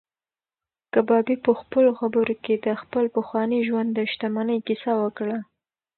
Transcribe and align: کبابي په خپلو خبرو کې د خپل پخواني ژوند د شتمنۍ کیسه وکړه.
کبابي 0.93 1.35
په 1.45 1.51
خپلو 1.59 1.89
خبرو 1.99 2.33
کې 2.43 2.53
د 2.65 2.67
خپل 2.81 3.05
پخواني 3.15 3.59
ژوند 3.67 3.89
د 3.93 3.99
شتمنۍ 4.11 4.59
کیسه 4.67 4.91
وکړه. 5.01 5.37